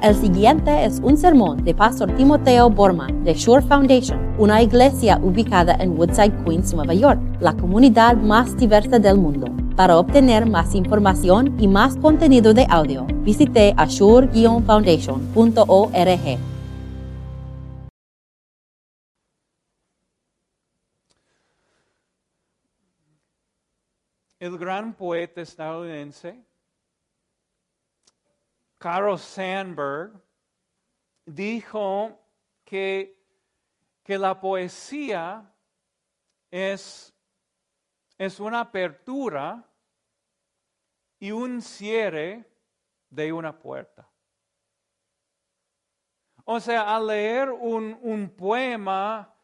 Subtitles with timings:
[0.00, 5.74] El siguiente es un sermón de Pastor Timoteo Borman de Shore Foundation, una iglesia ubicada
[5.80, 9.48] en Woodside, Queens, Nueva York, la comunidad más diversa del mundo.
[9.74, 16.38] Para obtener más información y más contenido de audio, visite ashore-foundation.org.
[24.38, 26.40] El gran poeta estadounidense
[28.78, 30.12] Carl Sandburg
[31.26, 32.18] dijo
[32.64, 33.20] que,
[34.04, 35.52] que la poesía
[36.50, 37.12] es,
[38.16, 39.64] es una apertura
[41.18, 42.48] y un cierre
[43.10, 44.08] de una puerta.
[46.44, 49.34] O sea, al leer un, un, poema,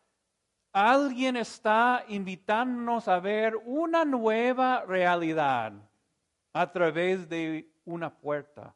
[0.72, 5.72] alguien está invitándonos a ver una nueva realidad
[6.54, 8.74] a través de una puerta.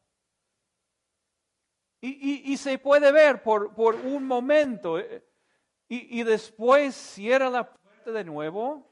[2.01, 3.73] Y, se puede ver por,
[4.05, 5.21] un momento eh,
[5.89, 8.89] y, después cierra la puerta de nuevo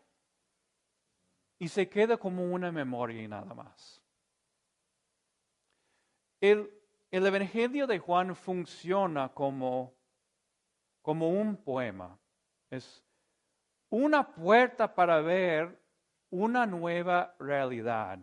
[1.58, 4.02] y se queda como una memoria y nada más.
[6.42, 6.70] El,
[7.09, 9.95] el Evangelio de Juan funciona como
[11.04, 12.20] un poema.
[12.70, 13.04] Es
[13.89, 15.82] una puerta para ver
[16.30, 18.20] una nueva realidad.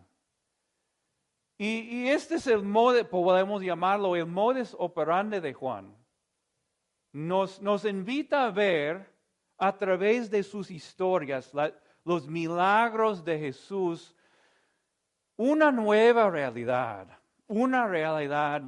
[1.57, 5.95] Y, este es el modo, podemos llamarlo el modus operandi de Juan.
[7.13, 9.09] Nos, nos invita a ver
[9.57, 11.51] a través de sus historias,
[12.03, 14.13] los milagros de Jesús,
[15.37, 17.07] una nueva realidad,
[17.47, 18.61] una realidad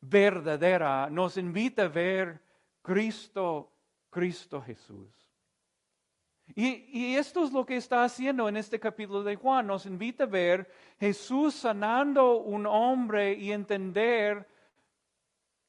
[0.00, 1.08] verdadera.
[1.10, 2.40] Nos invita a ver
[2.80, 3.72] Cristo,
[4.08, 5.23] Cristo Jesús.
[6.48, 9.66] Y, esto es lo que está haciendo en este capítulo de Juan.
[9.66, 14.46] Nos invita a ver Jesús sanando un hombre y entender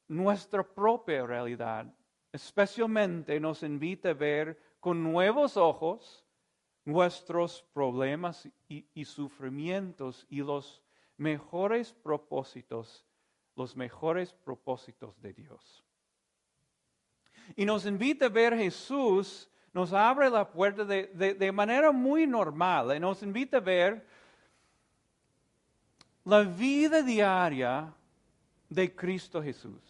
[0.06, 1.86] nuestra propia realidad.
[2.30, 6.24] Especialmente nos invita a ver con nuevos ojos
[6.84, 10.82] nuestros problemas y, y sufrimientos y los
[11.16, 13.04] mejores propósitos,
[13.56, 15.82] los mejores propósitos de Dios.
[17.56, 22.98] Y nos invita a ver Jesús nos abre la puerta de, manera muy normal y
[22.98, 24.06] nos invita a ver
[26.24, 27.92] la vida diaria
[28.70, 29.82] de Cristo Jesús.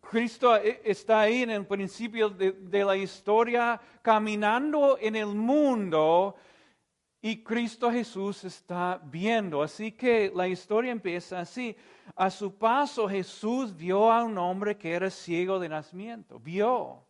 [0.00, 6.34] Cristo e, está ahí en el principio de, de, la historia, caminando en el mundo
[7.22, 9.62] y Cristo Jesús está viendo.
[9.62, 11.76] Así que la historia empieza así.
[12.16, 16.40] A su paso Jesús vio a un hombre que era ciego de nacimiento.
[16.40, 17.04] Vio.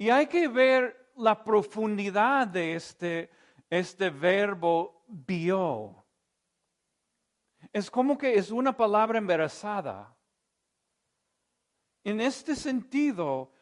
[0.00, 3.30] Y hay que ver la profundidad de este,
[3.68, 5.94] este verbo vio.
[7.70, 10.16] Es como que es una palabra embarazada.
[12.02, 13.52] En este sentido,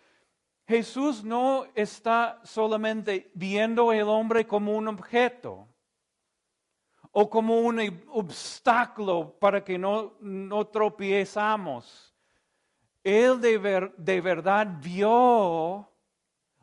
[0.69, 5.67] Jesús no está solamente viendo al hombre como un objeto
[7.11, 12.15] o como un obstáculo para que no, no tropiezamos.
[13.03, 15.91] Él de, de verdad vio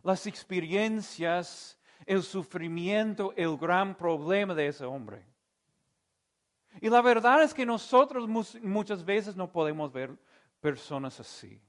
[0.05, 5.25] las experiencias, el sufrimiento, el gran problema de ese hombre.
[6.79, 10.15] Y la verdad es que nosotros muchas veces no podemos ver
[10.59, 11.59] personas así.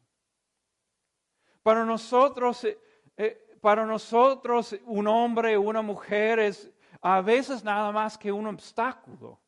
[1.63, 2.79] Para nosotros, eh,
[3.17, 6.71] eh, para nosotros un hombre una mujer es
[7.01, 9.41] a veces nada más que un obstáculo.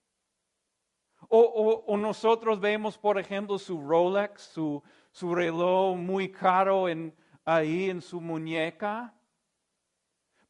[1.28, 7.14] O, o, nosotros vemos, por ejemplo, su Rolex, su, su reloj muy caro en,
[7.48, 9.14] ahí en su muñeca,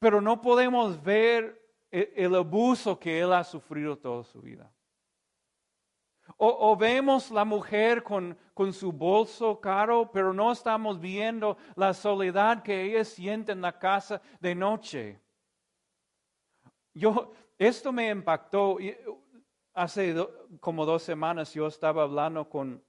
[0.00, 4.72] pero no podemos ver e-, el, abuso que él ha sufrido toda su vida.
[6.36, 8.36] O, vemos la mujer con,
[8.72, 14.20] su bolso caro, pero no estamos viendo la soledad que ella siente en la casa
[14.38, 15.20] de noche.
[16.92, 18.76] Yo, esto me impactó.
[19.72, 20.14] Hace
[20.60, 22.84] como dos semanas yo estaba hablando con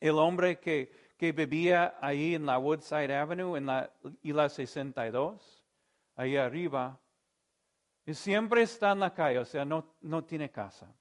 [0.00, 3.88] el hombre que, que vivía ahí en la Woodside Avenue, en la
[4.24, 5.64] isla 62,
[6.16, 6.98] ahí arriba,
[8.04, 10.92] y siempre está en la calle, o sea, no, no tiene casa.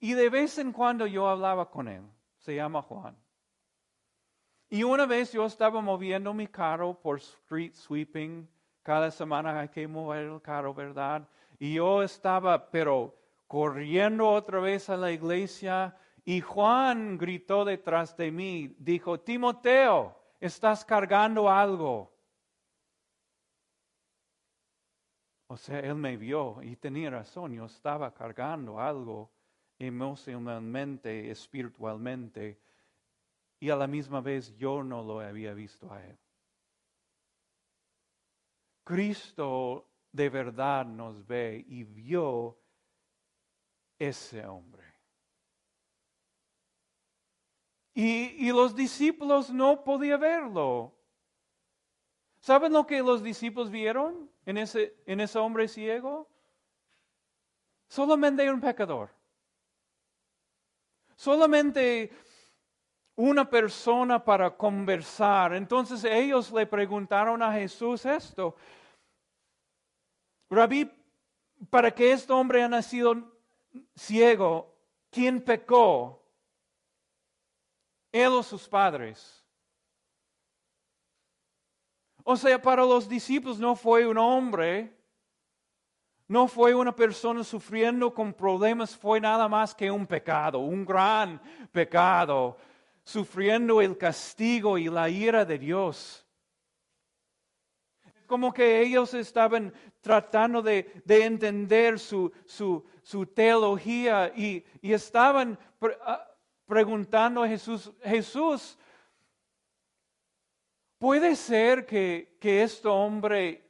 [0.00, 2.00] Y de vez en cuando yo hablaba con él,
[2.38, 3.14] se llama Juan.
[4.70, 8.48] Y una vez yo estaba moviendo mi carro por street sweeping,
[8.82, 11.28] cada semana hay que mover el carro, ¿verdad?
[11.58, 13.14] Y yo estaba, pero
[13.46, 20.84] corriendo otra vez a la iglesia, y Juan gritó detrás de mí, dijo, Timoteo, estás
[20.84, 22.12] cargando algo.
[25.48, 29.30] O sea, él me vio y tenía razón, yo estaba cargando algo
[29.78, 32.60] emocionalmente, espiritualmente,
[33.58, 36.18] y a la misma vez yo no lo había visto a él.
[38.84, 42.58] Cristo de verdad nos ve y vio
[43.98, 44.91] ese hombre.
[47.94, 50.94] Y, los discípulos no podían verlo.
[52.40, 56.28] ¿Saben lo que los discípulos vieron en ese, en ese hombre ciego?
[57.88, 59.10] Solamente un pecador.
[61.14, 62.10] Solamente
[63.14, 65.54] una persona para conversar.
[65.54, 68.56] Entonces ellos le preguntaron a Jesús esto.
[70.48, 70.90] Rabí,
[71.70, 73.14] para que este hombre haya nacido
[73.94, 74.74] ciego,
[75.10, 76.21] ¿quién pecó?
[78.12, 79.42] Él o sus padres.
[82.24, 84.94] O sea, para los discípulos no fue un hombre,
[86.28, 91.40] no fue una persona sufriendo con problemas, fue nada más que un pecado, un gran
[91.72, 92.56] pecado,
[93.02, 96.24] sufriendo el castigo y la ira de Dios.
[98.26, 105.58] Como que ellos estaban tratando de, entender su, su, teología y, y estaban
[106.72, 108.78] preguntando a Jesús, Jesús,
[110.98, 113.62] ¿puede ser que, que este hombre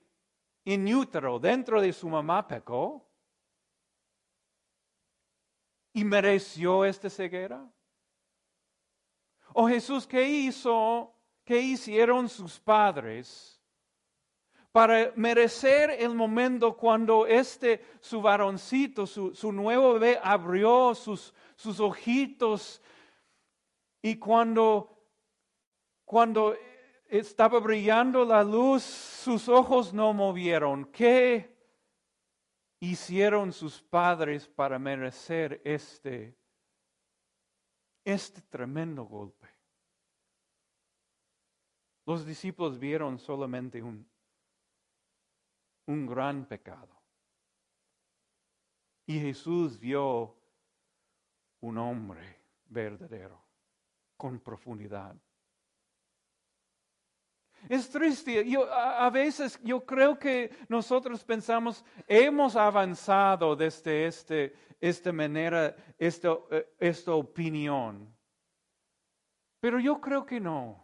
[0.63, 3.05] inútero dentro de su mamá pecó?
[5.93, 7.69] ¿Y mereció esta ceguera?
[9.53, 11.13] ¿O Jesús qué hizo?
[11.45, 13.61] ¿Qué hicieron sus padres?
[14.73, 21.79] para merecer el momento cuando este, su varoncito, su, su nuevo bebé abrió sus, sus
[21.79, 22.83] ojitos
[24.03, 25.07] y cuando,
[26.05, 26.57] cuando
[27.09, 30.87] estaba brillando la luz, sus ojos no movieron.
[30.87, 31.57] ¿Qué
[32.81, 36.37] hicieron sus padres para merecer este,
[38.05, 39.49] este tremendo golpe?
[42.05, 44.05] Los discípulos vieron solamente un,
[45.87, 47.01] un gran pecado.
[49.07, 50.42] Y Jesús vio
[51.63, 53.41] un hombre verdadero
[54.17, 55.17] con profundidad.
[57.69, 58.49] Es triste.
[58.49, 66.75] Yo, a, veces yo creo que nosotros pensamos, hemos avanzado desde este, esta manera, eh,
[66.79, 68.13] esta opinión.
[69.61, 70.82] Pero yo creo que no.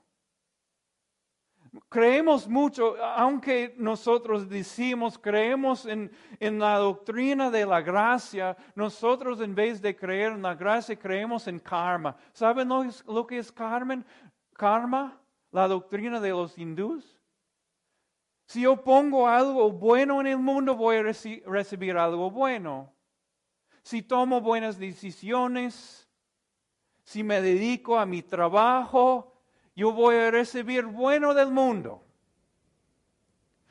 [1.88, 6.10] Creemos mucho, aunque nosotros decimos, creemos en,
[6.40, 11.46] en, la doctrina de la gracia, nosotros en vez de creer en la gracia, creemos
[11.46, 12.16] en karma.
[12.32, 14.04] ¿Saben lo, lo que es karma?
[14.54, 15.20] Karma,
[15.50, 17.18] la doctrina de los hindús.
[18.46, 22.94] Si yo pongo algo bueno en el mundo, voy a recibir algo bueno.
[23.82, 26.08] Si tomo buenas decisiones,
[27.04, 29.37] si me dedico a mi trabajo,
[29.78, 32.02] yo voy a recibir bueno del mundo.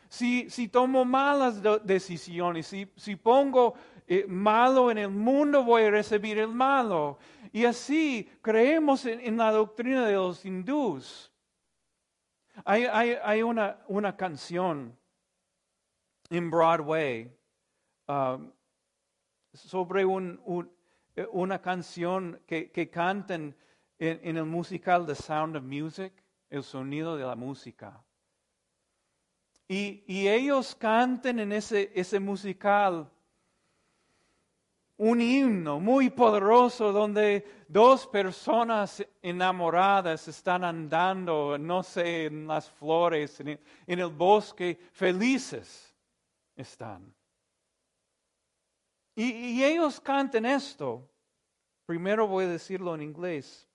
[0.08, 3.74] Si, si tomo malas decisiones, si, si pongo
[4.08, 7.20] eh, malo en el mundo, voy a recibir el malo.
[7.52, 11.30] Y así creemos en, la doctrina de los hindús.
[12.64, 14.98] Hay, hay, una, una, canción
[16.30, 17.38] en Broadway
[18.08, 18.50] um,
[19.54, 20.40] sobre un,
[21.18, 23.54] eh, una canción que, que cantan
[24.00, 26.14] en, el musical The Sound of Music,
[26.50, 28.04] el sonido de la música.
[29.68, 33.10] Y, ellos cantan en ese, ese musical
[34.98, 43.40] un himno muy poderoso donde dos personas enamoradas están andando, no sé, en las flores,
[43.40, 45.94] en el, bosque, felices
[46.56, 47.14] están.
[49.16, 51.08] Y, y, ellos cantan esto.
[51.86, 53.67] Primero voy a decirlo en inglés.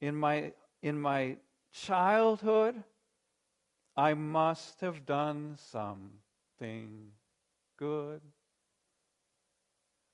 [0.00, 0.52] In my,
[0.82, 1.36] in my
[1.72, 2.82] childhood,
[3.96, 7.12] I must have done something
[7.76, 8.20] good.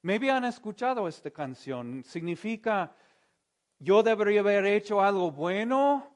[0.02, 2.04] Maybe han escuchado esta canción.
[2.04, 2.92] Significa,
[3.78, 6.10] yo debería haber hecho algo bueno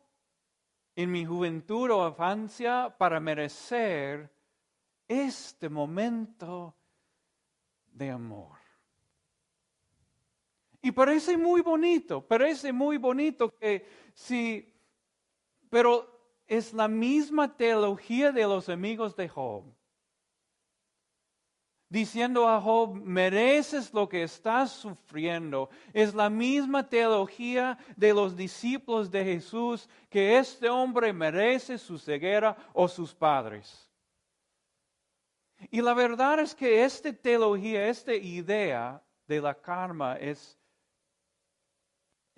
[0.94, 4.30] en mi juventud o infancia para merecer
[5.06, 6.74] este momento
[7.86, 8.57] de amor.
[10.80, 14.72] Y parece muy bonito, parece muy bonito que si,
[15.68, 19.64] pero es la misma teología de los amigos de Job.
[21.90, 25.70] Diciendo a Job, mereces lo que estás sufriendo.
[25.94, 32.56] Es la misma teología de los discípulos de Jesús que este hombre merece su ceguera
[32.74, 33.90] o sus padres.
[35.70, 40.57] Y la verdad es que esta teología, esta idea de la karma es,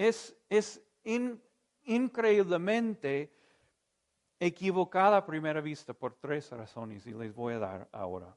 [0.01, 0.83] es, es
[1.85, 3.31] increíblemente
[4.39, 8.35] equivocada a primera vista por tres razones y les voy a dar ahora.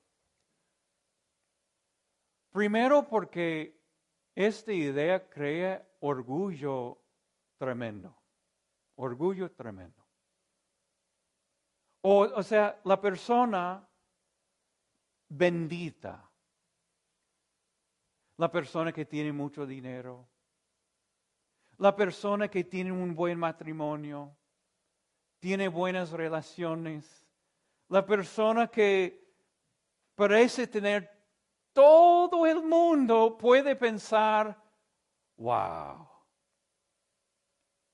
[2.51, 3.82] Primero porque
[4.36, 7.01] esta idea crea orgullo
[7.58, 8.13] tremendo,
[8.96, 10.05] orgullo tremendo.
[12.01, 13.88] O, o sea, la persona
[15.29, 16.29] bendita,
[18.36, 20.33] la persona que tiene mucho dinero,
[21.77, 24.36] la persona que tiene un buen matrimonio,
[25.39, 27.27] tiene buenas relaciones,
[27.89, 29.34] la persona que
[30.15, 31.10] parece tener
[31.74, 34.62] todo el mundo, puede pensar,
[35.38, 36.08] wow,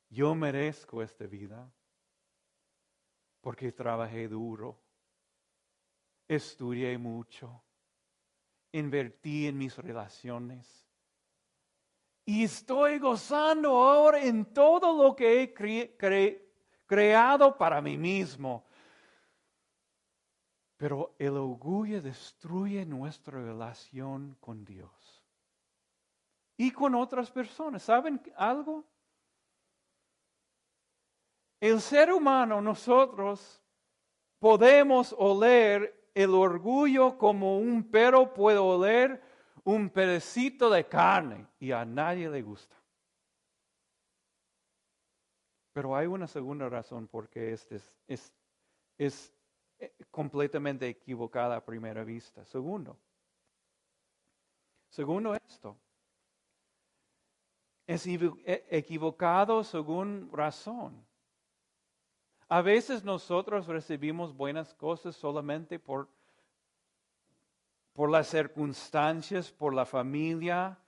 [0.09, 1.71] yo merezco esta vida
[3.41, 4.81] porque trabajé duro,
[6.27, 7.63] estudié mucho,
[8.74, 10.88] invertí en mis relaciones
[12.29, 15.51] y estoy gozando ahora en todo lo que he
[16.86, 18.63] creado para mí mismo.
[20.77, 25.25] Pero el orgullo destruye nuestra relación con Dios
[26.55, 27.81] y con otras personas.
[27.81, 28.86] ¿Saben algo?
[31.59, 33.59] El ser humano, nosotros
[34.38, 39.28] podemos oler el orgullo como un perro puede oler
[39.63, 42.75] un pedacito de carne y a nadie le gusta.
[45.74, 47.75] Pero hay una segunda razón por qué este
[48.08, 48.34] es,
[48.98, 49.34] es,
[49.80, 52.44] eh, completamente equivocada a primera vista.
[52.46, 52.98] Segundo,
[54.89, 55.78] segundo esto,
[57.88, 61.06] es e, equivocado según razón.
[62.48, 66.10] A veces nosotros recibimos buenas cosas solamente por
[68.00, 70.79] por las circunstancias, por la familia,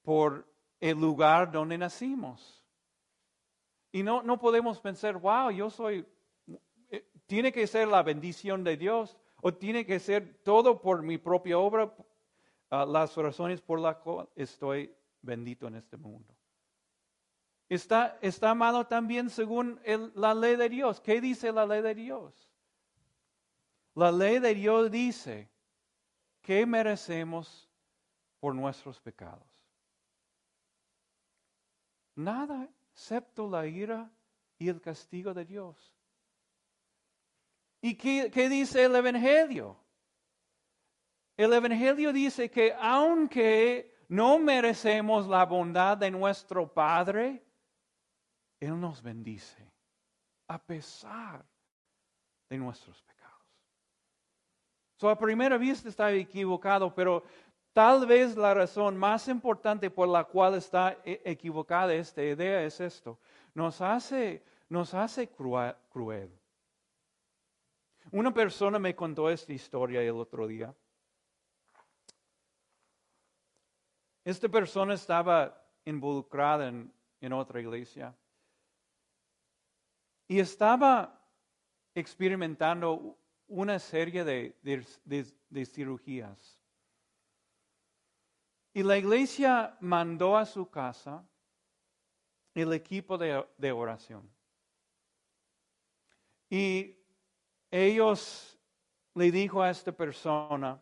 [0.00, 2.64] por el lugar donde nacimos.
[3.92, 6.06] Y no, no podemos pensar, wow, yo soy,
[6.88, 11.18] eh, tiene que ser la bendición de Dios o tiene que ser todo por mi
[11.18, 11.94] propia obra,
[12.70, 16.34] ah, las razones por las cuales estoy bendito en este mundo.
[17.68, 19.78] Está, está malo también según
[20.14, 21.02] la ley de Dios.
[21.02, 22.50] ¿Qué dice la ley de Dios?
[23.94, 25.50] La ley de Dios dice,
[26.46, 27.68] ¿Qué merecemos
[28.38, 29.66] por nuestros pecados?
[32.14, 34.08] Nada excepto la ira
[34.56, 35.92] y el castigo de Dios.
[37.80, 39.76] ¿Y qué, dice el Evangelio?
[41.36, 47.44] El Evangelio dice que aunque no merecemos la bondad de nuestro Padre,
[48.60, 49.68] Él nos bendice
[50.46, 51.44] a pesar
[52.48, 53.15] de nuestros pecados.
[54.96, 57.22] So, a primera vista está equivocado, pero
[57.72, 62.80] tal vez la razón más importante por la cual está e-, equivocada esta idea es
[62.80, 63.18] esto.
[63.54, 66.30] Nos hace, nos hace cruel.
[68.10, 70.74] Una persona me contó esta historia el otro día.
[74.24, 78.14] Esta persona estaba involucrada en, en otra iglesia
[80.26, 81.20] y estaba
[81.94, 83.16] experimentando
[83.48, 86.60] una serie de, cirugías.
[88.72, 91.26] Y la iglesia mandó a su casa
[92.54, 94.30] el equipo de, de oración.
[96.50, 96.96] Y
[97.70, 98.58] ellos
[99.14, 100.80] le dijo a esta persona,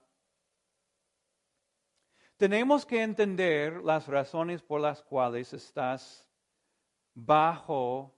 [2.36, 6.28] tenemos que entender las razones por las cuales estás
[7.14, 8.12] bajo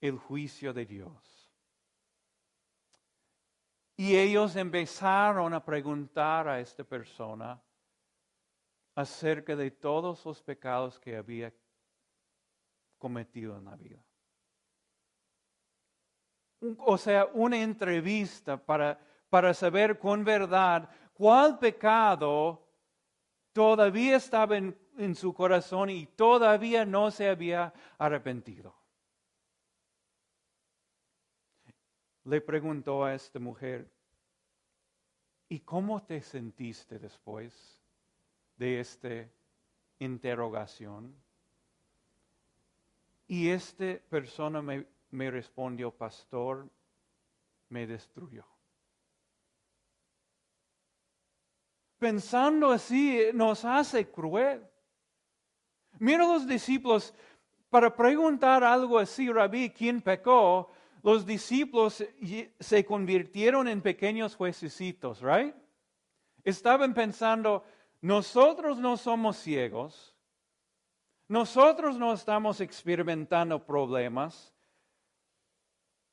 [0.00, 1.33] el juicio de Dios.
[3.96, 7.60] Y ellos empezaron a preguntar a esta persona
[8.94, 11.52] acerca de todos los pecados que había
[12.98, 14.02] cometido en la vida.
[16.78, 18.98] O sea, una entrevista para,
[19.28, 22.66] para saber con verdad cuál pecado
[23.52, 28.83] todavía estaba en su corazón y todavía no se había arrepentido.
[32.24, 33.90] Le preguntó a esta mujer,
[35.48, 37.78] ¿y cómo te sentiste después
[38.56, 39.28] de esta
[39.98, 41.14] interrogación?
[43.26, 46.68] Y esta persona me, respondió, pastor,
[47.68, 48.44] me destruyó.
[51.98, 54.66] Pensando así nos hace cruel.
[55.98, 57.14] Mira los discípulos,
[57.70, 60.70] para preguntar algo así, rabí, ¿quién pecó?
[61.04, 62.02] Los discípulos
[62.58, 65.54] se convirtieron en pequeños juececitos, right?
[66.42, 67.62] Estaban pensando,
[68.00, 70.16] nosotros no somos ciegos,
[71.28, 74.54] nosotros no estamos experimentando problemas,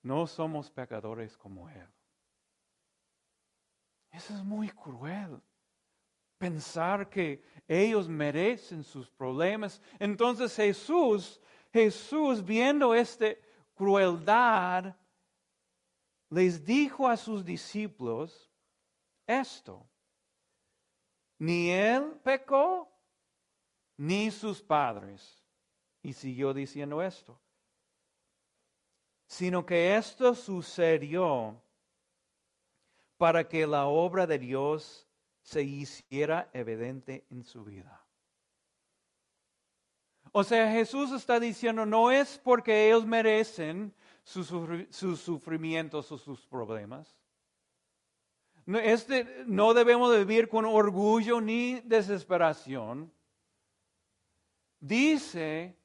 [0.03, 1.87] no somos pecadores como Él.
[4.11, 5.41] Eso es muy cruel.
[6.37, 9.81] Pensar que ellos merecen sus problemas.
[9.99, 11.39] Entonces Jesús,
[11.71, 13.27] Jesús viendo esta
[13.81, 14.95] crueldad,
[16.29, 18.51] les dijo a sus discípulos
[19.25, 19.89] esto.
[21.39, 22.87] Ni él pecó,
[23.97, 25.43] ni sus padres.
[26.03, 27.41] Y siguió diciendo esto.
[29.25, 31.59] Sino que esto sucedió
[33.17, 35.07] para que la obra de Dios
[35.41, 38.00] se hiciera evidente en su vida.
[40.31, 44.47] O sea, Jesús está diciendo, no es porque ellos merecen sus,
[45.19, 47.17] sufrimientos o sus problemas.
[48.65, 53.11] No, este, no debemos vivir con orgullo ni desesperación.
[54.79, 55.75] Dice,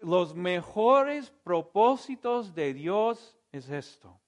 [0.00, 4.18] los mejores propósitos de Dios es esto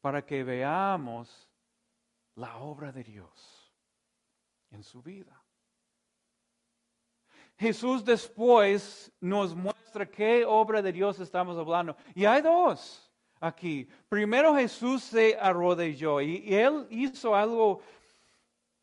[0.00, 1.48] para que veamos
[2.34, 3.72] la obra de Dios
[4.70, 5.41] en su vida.
[7.62, 11.96] Jesús después nos muestra qué obra de Dios estamos hablando.
[12.12, 13.88] Y hay dos aquí.
[14.08, 17.80] Primero Jesús se arrodilló y, él hizo algo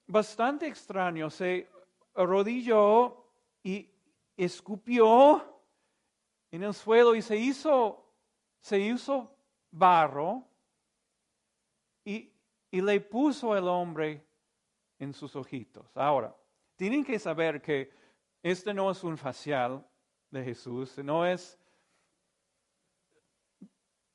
[0.08, 1.30] bastante extraño.
[1.30, 1.68] Se
[2.16, 3.26] arrodilló
[3.62, 3.86] y
[4.38, 5.44] escupió
[6.50, 8.02] en el suelo y se hizo,
[8.62, 9.30] se hizo
[9.72, 10.48] barro
[12.06, 12.32] y,
[12.72, 14.26] le puso el hombre
[15.00, 15.86] en sus ojitos.
[15.98, 16.34] Ahora,
[16.78, 17.99] tienen que saber que
[18.42, 19.86] este no es un facial
[20.32, 21.60] de Jesús, no es,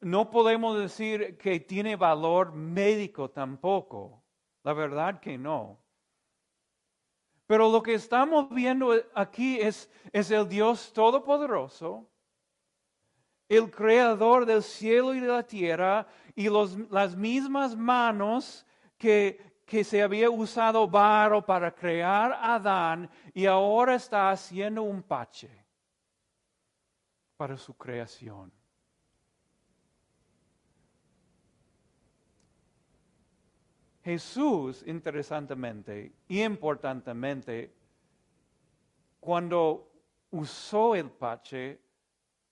[0.00, 4.22] no podemos decir que tiene valor médico tampoco,
[4.62, 5.78] la verdad que no.
[7.46, 12.08] Pero lo que estamos viendo aquí es, es el Dios Todopoderoso,
[13.48, 20.02] el creador del cielo y de la tierra, y las mismas manos que, que se
[20.02, 25.50] había usado barro para crear a Adán y ahora está haciendo un pache
[27.36, 28.52] para su creación.
[34.02, 37.74] Jesús, interesantemente y importantemente,
[39.18, 39.90] cuando
[40.30, 41.80] usó el pache,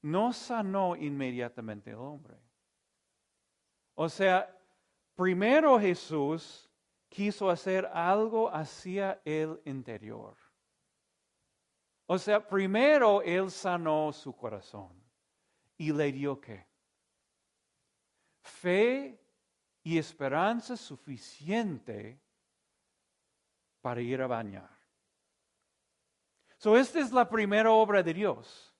[0.00, 2.36] no sanó inmediatamente el hombre.
[3.94, 4.58] O sea,
[5.14, 6.71] primero Jesús
[7.12, 10.34] quiso hacer algo hacia el interior.
[12.06, 14.90] O sea, primero Él sanó su corazón
[15.76, 16.66] y le dio qué?
[18.40, 19.20] Fe
[19.82, 22.18] y esperanza suficiente
[23.82, 24.70] para ir a bañar.
[26.56, 28.74] So, esta es la primera obra de Dios.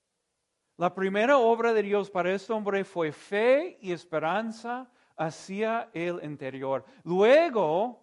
[0.77, 6.83] La primera obra de Dios para este hombre fue fe y esperanza hacia el interior.
[7.03, 8.02] Luego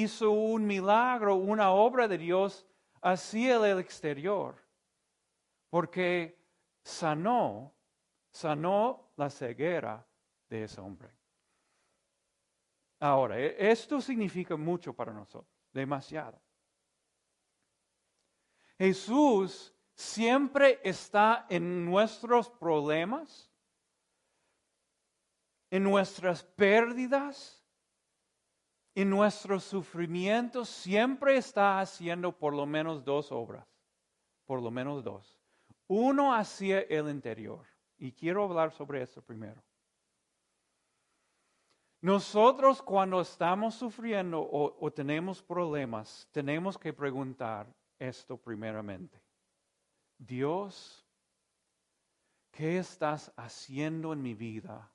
[0.00, 2.66] hizo un milagro, una obra de Dios
[3.00, 4.56] hacia el exterior,
[5.70, 6.38] porque
[6.82, 7.74] sanó,
[8.30, 10.06] sanó la ceguera
[10.48, 11.10] de ese hombre.
[13.00, 16.40] Ahora, e, esto significa mucho para nosotros, demasiado.
[18.78, 23.52] Jesús siempre está en nuestros problemas
[25.72, 27.61] en nuestras pérdidas,
[28.94, 33.66] en nuestros sufrimientos, siempre está haciendo por lo menos dos obras,
[34.44, 35.38] por lo menos dos.
[35.86, 37.66] Uno hacia el interior,
[37.98, 39.62] y quiero hablar sobre esto primero.
[42.00, 49.22] Nosotros cuando estamos sufriendo o, o, tenemos problemas, tenemos que preguntar esto primeramente.
[50.18, 51.06] Dios,
[52.50, 54.92] ¿qué estás haciendo en mi vida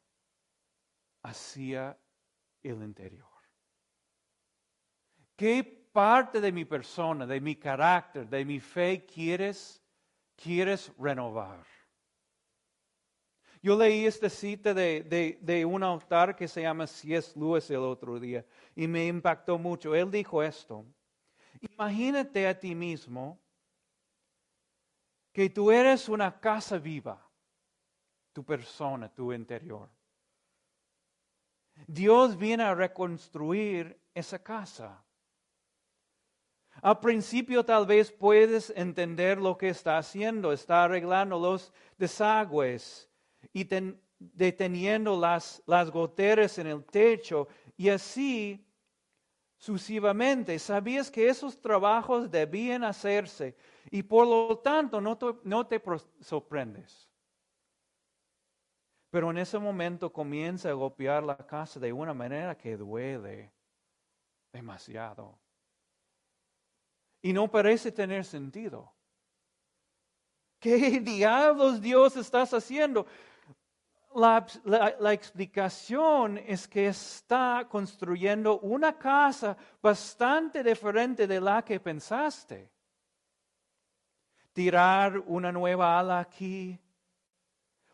[1.28, 1.98] hacia
[2.64, 3.37] el interior.
[5.38, 9.80] ¿Qué parte de mi persona, de mi carácter, de mi fe quieres,
[10.36, 11.64] quieres renovar?
[13.62, 17.40] Yo leí esta cita de, de, un autor que se llama C.S.
[17.40, 18.44] Lewis el otro día
[18.76, 19.94] y me impactó mucho.
[19.94, 20.84] Él dijo esto,
[21.62, 23.40] imagínate a ti mismo
[25.32, 27.24] que tú eres una casa viva,
[28.34, 29.88] tu persona, tu interior.
[31.86, 35.04] Dios viene a reconstruir esa casa.
[36.82, 43.10] Al principio tal vez puedes entender lo que está haciendo, está arreglando los desagües
[43.54, 43.68] y,
[44.20, 48.64] deteniendo las, las goteras en el techo y así
[49.58, 50.58] sucesivamente.
[50.60, 53.56] Sabías que esos trabajos debían hacerse
[53.90, 55.82] y por lo tanto no te, no te
[56.22, 57.10] sorprendes.
[59.10, 63.52] Pero en ese momento comienza a golpear la casa de una manera que duele
[64.52, 65.40] demasiado.
[67.28, 68.90] Y no parece tener sentido.
[70.62, 73.06] ¿Qué diablos Dios estás haciendo?
[74.16, 74.46] La,
[75.12, 82.72] explicación es que está construyendo una casa bastante diferente de la que pensaste.
[84.54, 86.80] Tirar una nueva ala aquí,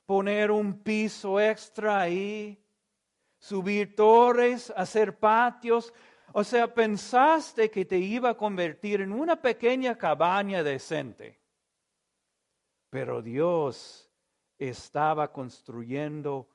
[0.06, 2.64] poner un piso extra ahí,
[3.40, 5.92] subir torres, hacer patios.
[6.36, 11.40] O sea, pensaste que te iba a convertir en una pequeña cabaña decente.
[12.90, 14.10] Pero Dios
[14.58, 16.50] estaba construyendo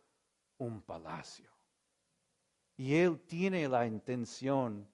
[0.58, 1.48] un palacio.
[2.76, 4.88] Y Él tiene la intención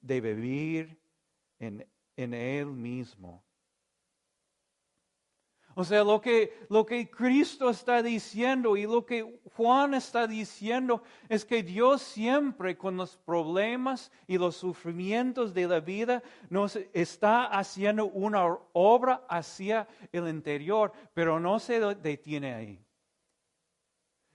[0.00, 1.00] de vivir
[1.60, 3.45] en, en Él mismo.
[5.78, 11.02] O sea, lo que, lo que Cristo está diciendo y lo que Juan está diciendo
[11.28, 17.44] es que Dios siempre con los problemas y los sufrimientos de la vida nos está
[17.44, 22.82] haciendo una obra hacia el interior, pero no se detiene ahí.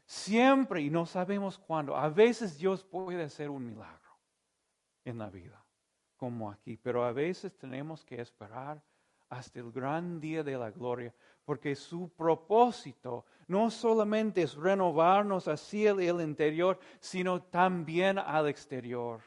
[0.06, 4.16] Siempre, y no sabemos cuándo, a veces Dios puede hacer un milagro
[5.06, 5.66] en la vida,
[6.18, 8.80] como aquí, pero a veces tenemos que esperar
[9.32, 15.92] hasta el gran día de la gloria porque su propósito no solamente es renovarnos hacia
[15.92, 19.22] el interior, sino también al exterior.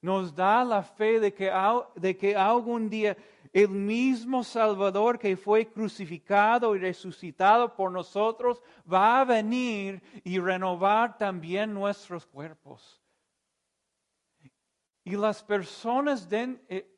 [0.00, 1.50] Nos da la fe de que,
[1.94, 3.16] de que algún día
[3.52, 11.18] el mismo Salvador que fue crucificado y resucitado por nosotros va a venir y renovar
[11.18, 13.02] también nuestros cuerpos.
[15.04, 16.88] Y las personas eh,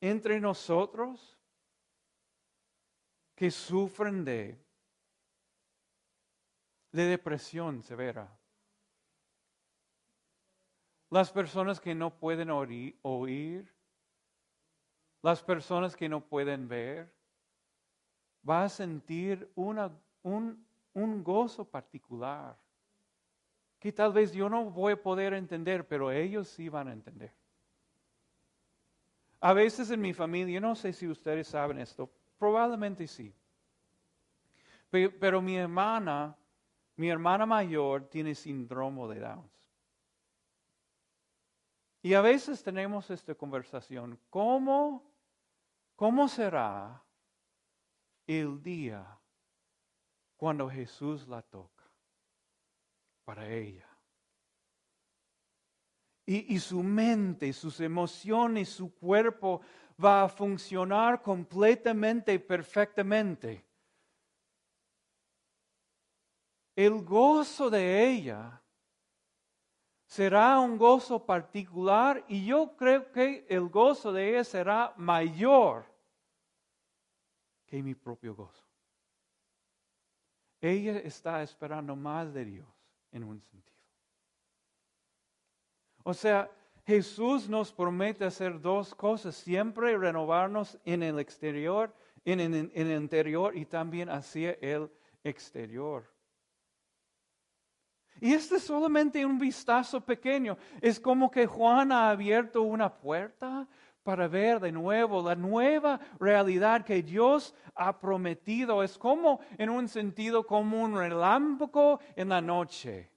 [0.00, 1.38] entre nosotros
[3.40, 4.62] que sufren de,
[6.92, 8.30] de depresión severa.
[11.08, 13.74] Las personas que no pueden oír,
[15.22, 17.10] las personas que no pueden ver,
[18.46, 22.58] va a sentir un, un gozo particular
[23.78, 27.32] que tal vez yo no voy a poder entender, pero ellos sí van a entender.
[29.40, 33.34] A veces en mi familia, no sé si ustedes saben esto, Probablemente sí.
[34.88, 36.34] Pero, mi hermana,
[36.96, 39.50] mi hermana mayor tiene síndrome de Down.
[42.00, 45.04] Y a veces tenemos esta conversación, ¿cómo,
[45.94, 47.04] cómo será
[48.26, 49.18] el día
[50.38, 51.84] cuando Jesús la toca
[53.26, 53.86] para ella?
[56.24, 59.60] Y, su mente, sus emociones, su cuerpo
[60.02, 63.64] va a funcionar completamente y perfectamente.
[66.74, 68.60] El gozo de ella
[70.06, 75.84] será un gozo particular y yo creo que el gozo de ella será mayor
[77.66, 78.64] que mi propio gozo.
[80.60, 82.68] Ella está esperando más de Dios
[83.12, 83.78] en un sentido.
[86.02, 86.50] O sea,
[86.90, 93.64] Jesús nos promete hacer dos cosas, siempre renovarnos en el exterior, en, el interior y
[93.64, 94.90] también hacia el
[95.22, 96.12] exterior.
[98.20, 100.58] Y este es solamente un vistazo pequeño.
[100.80, 103.68] Es como que Juan ha abierto una puerta
[104.02, 108.82] para ver de nuevo la nueva realidad que Dios ha prometido.
[108.82, 113.12] Es como, en un sentido, como un relámpago en la noche.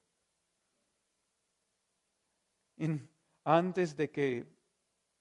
[2.77, 3.12] En,
[3.43, 4.47] antes de que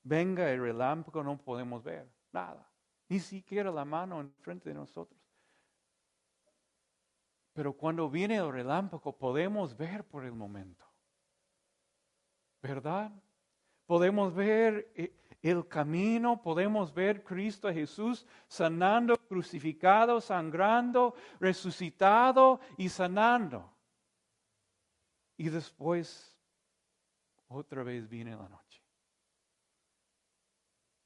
[0.03, 2.69] venga el relámpago no podemos ver nada,
[3.09, 5.21] ni siquiera la mano enfrente de nosotros.
[7.53, 10.87] Pero cuando viene el relámpago podemos ver por el momento.
[12.63, 13.13] ¿Verdad?
[13.87, 23.69] Podemos ver eh, el camino, podemos ver Cristo Jesús sanando, crucificado, sangrando, resucitado y sanando.
[25.37, 26.32] Y después
[27.55, 28.83] otra vez viene la noche.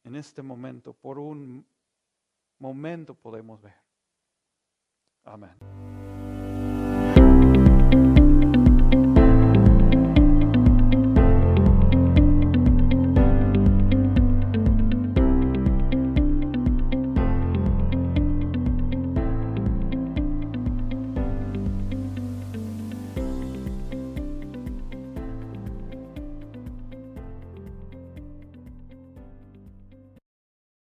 [0.05, 1.67] En este momento, por un
[2.59, 3.75] momento podemos ver.
[5.25, 5.96] Amén.